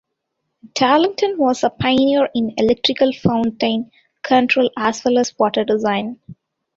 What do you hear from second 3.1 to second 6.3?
fountain control as well as water design.